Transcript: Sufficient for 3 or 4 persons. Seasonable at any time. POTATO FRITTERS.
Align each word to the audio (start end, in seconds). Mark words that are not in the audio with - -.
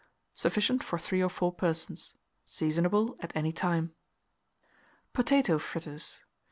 Sufficient 0.33 0.83
for 0.83 0.97
3 0.97 1.21
or 1.21 1.29
4 1.29 1.53
persons. 1.53 2.15
Seasonable 2.47 3.15
at 3.19 3.31
any 3.35 3.53
time. 3.53 3.93
POTATO 5.13 5.59
FRITTERS. 5.59 6.21